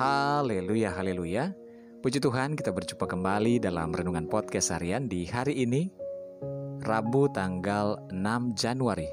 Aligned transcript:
Haleluya, 0.00 0.96
haleluya. 0.96 1.52
Puji 2.00 2.16
Tuhan, 2.16 2.56
kita 2.56 2.72
berjumpa 2.72 3.04
kembali 3.04 3.60
dalam 3.60 3.92
renungan 3.92 4.24
podcast 4.24 4.72
harian 4.72 5.04
di 5.04 5.28
hari 5.28 5.52
ini, 5.52 5.92
Rabu 6.80 7.28
tanggal 7.28 8.00
6 8.08 8.56
Januari 8.56 9.04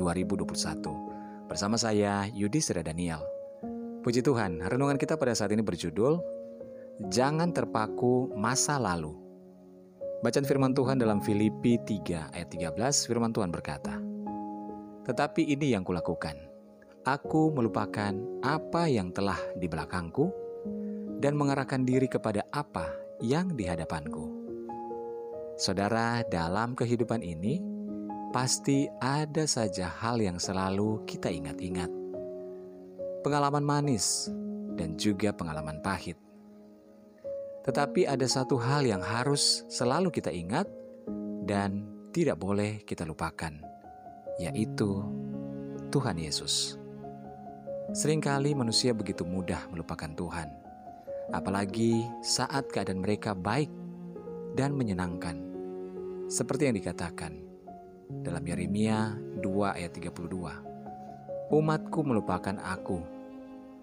2021. 0.00 0.80
Bersama 1.52 1.76
saya 1.76 2.24
Yudi 2.32 2.64
Sera 2.64 2.80
Daniel. 2.80 3.20
Puji 4.00 4.24
Tuhan, 4.24 4.64
renungan 4.64 4.96
kita 4.96 5.20
pada 5.20 5.36
saat 5.36 5.52
ini 5.52 5.60
berjudul 5.60 6.16
Jangan 7.12 7.52
terpaku 7.52 8.32
masa 8.32 8.80
lalu. 8.80 9.12
Bacaan 10.24 10.48
firman 10.48 10.72
Tuhan 10.72 10.96
dalam 10.96 11.20
Filipi 11.20 11.76
3 11.76 12.32
ayat 12.32 12.48
13, 12.48 13.04
firman 13.04 13.36
Tuhan 13.36 13.52
berkata, 13.52 14.00
Tetapi 15.04 15.44
ini 15.44 15.76
yang 15.76 15.84
kulakukan, 15.84 16.49
aku 17.04 17.52
melupakan 17.54 18.12
apa 18.44 18.84
yang 18.88 19.12
telah 19.12 19.38
di 19.56 19.68
belakangku 19.68 20.28
dan 21.20 21.36
mengarahkan 21.36 21.84
diri 21.84 22.08
kepada 22.08 22.44
apa 22.52 22.92
yang 23.20 23.52
di 23.56 23.68
hadapanku. 23.68 24.40
Saudara, 25.60 26.24
dalam 26.24 26.72
kehidupan 26.72 27.20
ini 27.20 27.60
pasti 28.32 28.88
ada 29.00 29.44
saja 29.44 29.92
hal 29.92 30.16
yang 30.20 30.40
selalu 30.40 31.04
kita 31.04 31.28
ingat-ingat. 31.28 31.92
Pengalaman 33.20 33.60
manis 33.60 34.32
dan 34.80 34.96
juga 34.96 35.36
pengalaman 35.36 35.84
pahit. 35.84 36.16
Tetapi 37.60 38.08
ada 38.08 38.24
satu 38.24 38.56
hal 38.56 38.88
yang 38.88 39.04
harus 39.04 39.68
selalu 39.68 40.08
kita 40.08 40.32
ingat 40.32 40.64
dan 41.44 41.84
tidak 42.16 42.40
boleh 42.40 42.80
kita 42.88 43.04
lupakan, 43.04 43.52
yaitu 44.40 45.04
Tuhan 45.92 46.16
Yesus. 46.16 46.79
Seringkali 47.90 48.54
manusia 48.54 48.94
begitu 48.94 49.26
mudah 49.26 49.66
melupakan 49.66 50.06
Tuhan, 50.14 50.46
apalagi 51.34 52.06
saat 52.22 52.70
keadaan 52.70 53.02
mereka 53.02 53.34
baik 53.34 53.66
dan 54.54 54.78
menyenangkan. 54.78 55.34
Seperti 56.30 56.70
yang 56.70 56.78
dikatakan 56.78 57.34
dalam 58.22 58.46
Yeremia 58.46 59.18
2 59.42 59.42
ayat 59.74 59.90
32. 59.90 61.50
Umatku 61.50 62.06
melupakan 62.06 62.54
aku 62.62 63.02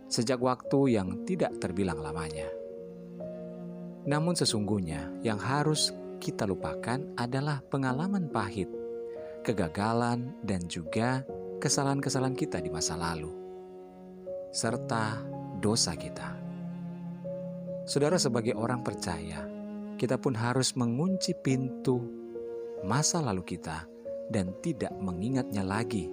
sejak 0.08 0.40
waktu 0.40 0.96
yang 0.96 1.28
tidak 1.28 1.60
terbilang 1.60 2.00
lamanya. 2.00 2.48
Namun 4.08 4.40
sesungguhnya 4.40 5.20
yang 5.20 5.36
harus 5.36 5.92
kita 6.24 6.48
lupakan 6.48 7.04
adalah 7.20 7.60
pengalaman 7.68 8.32
pahit, 8.32 8.72
kegagalan, 9.44 10.32
dan 10.48 10.64
juga 10.72 11.28
kesalahan-kesalahan 11.60 12.40
kita 12.40 12.64
di 12.64 12.72
masa 12.72 12.96
lalu 12.96 13.47
serta 14.58 15.22
dosa 15.62 15.94
kita. 15.94 16.34
Saudara, 17.86 18.18
sebagai 18.18 18.58
orang 18.58 18.82
percaya, 18.82 19.46
kita 20.02 20.18
pun 20.18 20.34
harus 20.34 20.74
mengunci 20.74 21.38
pintu 21.38 22.02
masa 22.82 23.22
lalu 23.22 23.46
kita 23.46 23.86
dan 24.34 24.58
tidak 24.66 24.90
mengingatnya 24.98 25.62
lagi. 25.62 26.10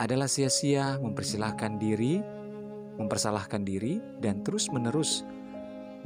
Adalah 0.00 0.24
sia-sia 0.24 0.96
mempersilahkan 1.04 1.76
diri, 1.76 2.24
mempersalahkan 2.96 3.60
diri, 3.60 4.00
dan 4.16 4.40
terus-menerus 4.40 5.20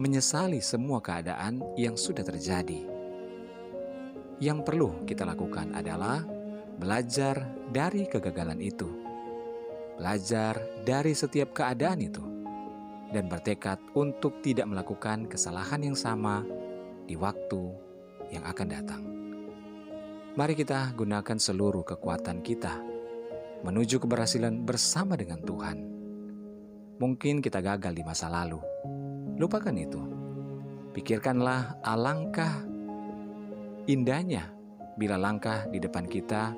menyesali 0.03 0.59
semua 0.59 0.99
keadaan 0.99 1.63
yang 1.79 1.95
sudah 1.95 2.27
terjadi. 2.27 2.83
Yang 4.43 4.59
perlu 4.67 5.07
kita 5.07 5.23
lakukan 5.23 5.71
adalah 5.71 6.27
belajar 6.77 7.47
dari 7.71 8.11
kegagalan 8.11 8.59
itu 8.59 9.06
belajar 9.97 10.61
dari 10.85 11.17
setiap 11.17 11.57
keadaan 11.57 12.05
itu, 12.05 12.23
dan 13.11 13.33
bertekad 13.33 13.81
untuk 13.97 14.45
tidak 14.45 14.69
melakukan 14.69 15.25
kesalahan 15.25 15.81
yang 15.81 15.97
sama 15.97 16.45
di 17.09 17.17
waktu 17.17 17.73
yang 18.29 18.45
akan 18.45 18.69
datang. 18.69 19.03
Mari 20.37 20.53
kita 20.53 20.93
gunakan 20.93 21.39
seluruh 21.41 21.81
kekuatan 21.81 22.45
kita 22.45 22.77
menuju 23.65 23.97
keberhasilan 24.05 24.69
bersama 24.69 25.17
dengan 25.17 25.41
Tuhan. 25.41 25.79
Mungkin 27.01 27.41
kita 27.41 27.65
gagal 27.65 27.97
di 27.97 28.05
masa 28.05 28.29
lalu, 28.29 28.61
lupakan 29.41 29.73
itu. 29.73 30.01
Pikirkanlah 30.93 31.81
alangkah 31.85 32.65
indahnya 33.89 34.49
bila 34.97 35.21
langkah 35.21 35.69
di 35.69 35.77
depan 35.77 36.09
kita 36.09 36.57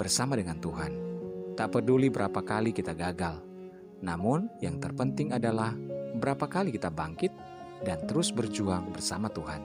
bersama 0.00 0.32
dengan 0.32 0.56
Tuhan 0.56 1.11
Tak 1.52 1.68
peduli 1.68 2.08
berapa 2.08 2.40
kali 2.40 2.72
kita 2.72 2.96
gagal, 2.96 3.44
namun 4.00 4.48
yang 4.64 4.80
terpenting 4.80 5.36
adalah 5.36 5.76
berapa 6.16 6.48
kali 6.48 6.72
kita 6.72 6.88
bangkit 6.88 7.28
dan 7.84 8.00
terus 8.08 8.32
berjuang 8.32 8.88
bersama 8.88 9.28
Tuhan. 9.28 9.60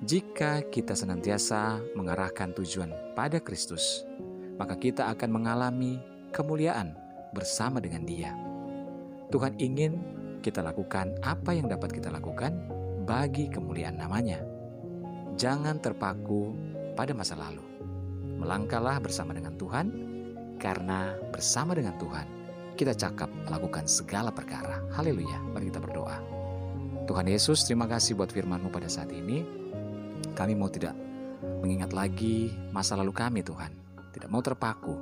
Jika 0.00 0.64
kita 0.72 0.96
senantiasa 0.96 1.82
mengarahkan 1.92 2.56
tujuan 2.56 2.88
pada 3.12 3.36
Kristus, 3.36 4.08
maka 4.56 4.80
kita 4.80 5.12
akan 5.12 5.28
mengalami 5.28 6.00
kemuliaan 6.32 6.96
bersama 7.36 7.84
dengan 7.84 8.08
Dia. 8.08 8.32
Tuhan 9.28 9.60
ingin 9.60 9.92
kita 10.40 10.64
lakukan 10.64 11.20
apa 11.20 11.52
yang 11.52 11.68
dapat 11.68 11.92
kita 11.92 12.08
lakukan 12.08 12.56
bagi 13.04 13.52
kemuliaan 13.52 14.00
namanya. 14.00 14.40
Jangan 15.36 15.84
terpaku 15.84 16.56
pada 16.96 17.12
masa 17.12 17.36
lalu. 17.36 17.60
Melangkahlah 18.40 18.96
bersama 19.04 19.36
dengan 19.36 19.52
Tuhan 19.60 19.86
karena 20.58 21.14
bersama 21.30 21.72
dengan 21.72 21.94
Tuhan, 21.96 22.26
kita 22.74 22.94
cakap 22.94 23.30
melakukan 23.46 23.86
segala 23.86 24.30
perkara. 24.34 24.82
Haleluya, 24.94 25.38
mari 25.54 25.70
kita 25.70 25.82
berdoa. 25.82 26.18
Tuhan 27.08 27.26
Yesus, 27.26 27.64
terima 27.64 27.88
kasih 27.88 28.18
buat 28.18 28.28
firman-Mu 28.28 28.68
pada 28.68 28.90
saat 28.90 29.08
ini. 29.14 29.42
Kami 30.36 30.52
mau 30.52 30.68
tidak 30.68 30.92
mengingat 31.62 31.94
lagi 31.94 32.52
masa 32.74 32.98
lalu 32.98 33.14
kami 33.14 33.40
Tuhan. 33.40 33.72
Tidak 34.12 34.28
mau 34.28 34.44
terpaku 34.44 34.94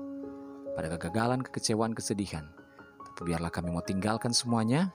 pada 0.76 0.92
kegagalan, 0.92 1.42
kekecewaan, 1.42 1.96
kesedihan. 1.96 2.44
Tapi 3.16 3.32
biarlah 3.32 3.50
kami 3.50 3.72
mau 3.72 3.82
tinggalkan 3.82 4.30
semuanya. 4.30 4.92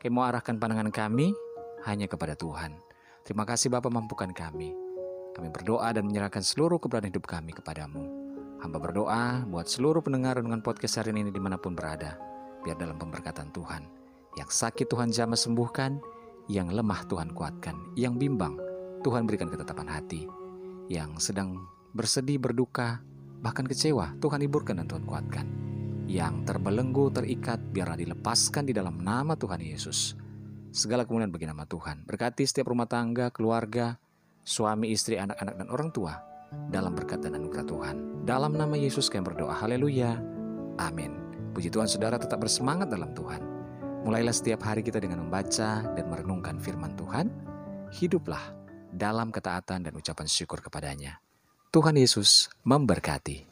Kami 0.00 0.10
mau 0.10 0.24
arahkan 0.26 0.56
pandangan 0.56 0.90
kami 0.90 1.36
hanya 1.86 2.08
kepada 2.08 2.34
Tuhan. 2.34 2.74
Terima 3.22 3.44
kasih 3.44 3.68
Bapak 3.68 3.92
mampukan 3.92 4.32
kami. 4.32 4.72
Kami 5.36 5.48
berdoa 5.54 5.94
dan 5.94 6.08
menyerahkan 6.08 6.42
seluruh 6.42 6.82
keberadaan 6.82 7.14
hidup 7.14 7.28
kami 7.28 7.54
kepadamu. 7.54 8.17
Hamba 8.58 8.82
berdoa 8.82 9.46
buat 9.46 9.70
seluruh 9.70 10.02
pendengar 10.02 10.34
dengan 10.42 10.58
podcast 10.58 10.98
hari 10.98 11.14
ini 11.14 11.30
di 11.30 11.38
mana 11.38 11.54
pun 11.54 11.78
berada. 11.78 12.18
Biar 12.66 12.74
dalam 12.74 12.98
pemberkatan 12.98 13.54
Tuhan. 13.54 13.86
Yang 14.34 14.50
sakit 14.50 14.90
Tuhan 14.90 15.14
jamah 15.14 15.38
sembuhkan. 15.38 16.02
Yang 16.50 16.74
lemah 16.74 17.06
Tuhan 17.06 17.30
kuatkan. 17.38 17.94
Yang 17.94 18.14
bimbang 18.18 18.58
Tuhan 19.06 19.30
berikan 19.30 19.46
ketetapan 19.46 19.86
hati. 19.86 20.26
Yang 20.90 21.30
sedang 21.30 21.70
bersedih, 21.94 22.42
berduka, 22.42 22.98
bahkan 23.38 23.62
kecewa 23.62 24.18
Tuhan 24.18 24.42
hiburkan 24.42 24.82
dan 24.82 24.90
Tuhan 24.90 25.06
kuatkan. 25.06 25.46
Yang 26.10 26.50
terbelenggu, 26.50 27.14
terikat, 27.14 27.62
biarlah 27.70 27.94
dilepaskan 27.94 28.66
di 28.66 28.74
dalam 28.74 28.98
nama 28.98 29.38
Tuhan 29.38 29.62
Yesus. 29.62 30.18
Segala 30.74 31.06
kemuliaan 31.06 31.30
bagi 31.30 31.46
nama 31.46 31.62
Tuhan. 31.62 32.02
Berkati 32.10 32.42
setiap 32.42 32.74
rumah 32.74 32.90
tangga, 32.90 33.30
keluarga, 33.30 34.02
suami, 34.42 34.90
istri, 34.90 35.14
anak-anak, 35.14 35.54
dan 35.62 35.68
orang 35.70 35.94
tua 35.94 36.37
dalam 36.68 36.92
berkat 36.92 37.24
dan 37.24 37.36
anugerah 37.36 37.66
Tuhan. 37.66 37.96
Dalam 38.28 38.54
nama 38.54 38.76
Yesus 38.76 39.08
kami 39.08 39.24
berdoa. 39.24 39.56
Haleluya. 39.56 40.20
Amin. 40.78 41.16
Puji 41.56 41.72
Tuhan 41.72 41.88
saudara 41.88 42.20
tetap 42.20 42.44
bersemangat 42.44 42.92
dalam 42.92 43.16
Tuhan. 43.16 43.40
Mulailah 44.04 44.36
setiap 44.36 44.62
hari 44.62 44.84
kita 44.84 45.00
dengan 45.02 45.24
membaca 45.26 45.82
dan 45.82 46.04
merenungkan 46.06 46.60
firman 46.60 46.94
Tuhan. 46.94 47.32
Hiduplah 47.88 48.52
dalam 48.92 49.32
ketaatan 49.32 49.88
dan 49.88 49.92
ucapan 49.96 50.28
syukur 50.28 50.60
kepadanya. 50.60 51.18
Tuhan 51.72 51.96
Yesus 51.96 52.52
memberkati. 52.64 53.47